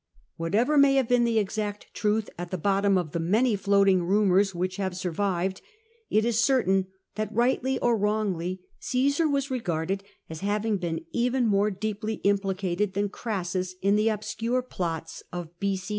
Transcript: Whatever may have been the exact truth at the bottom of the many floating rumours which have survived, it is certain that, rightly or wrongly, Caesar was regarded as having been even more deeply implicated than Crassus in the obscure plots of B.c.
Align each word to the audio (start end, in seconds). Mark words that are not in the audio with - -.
Whatever 0.35 0.79
may 0.79 0.95
have 0.95 1.07
been 1.07 1.25
the 1.25 1.37
exact 1.37 1.93
truth 1.93 2.27
at 2.35 2.49
the 2.49 2.57
bottom 2.57 2.97
of 2.97 3.11
the 3.11 3.19
many 3.19 3.55
floating 3.55 4.01
rumours 4.01 4.55
which 4.55 4.77
have 4.77 4.97
survived, 4.97 5.61
it 6.09 6.25
is 6.25 6.39
certain 6.43 6.87
that, 7.13 7.31
rightly 7.31 7.77
or 7.81 7.95
wrongly, 7.95 8.61
Caesar 8.79 9.29
was 9.29 9.51
regarded 9.51 10.03
as 10.27 10.39
having 10.39 10.77
been 10.77 11.05
even 11.11 11.45
more 11.45 11.69
deeply 11.69 12.15
implicated 12.23 12.93
than 12.95 13.09
Crassus 13.09 13.75
in 13.83 13.95
the 13.95 14.09
obscure 14.09 14.63
plots 14.63 15.21
of 15.31 15.59
B.c. 15.59 15.85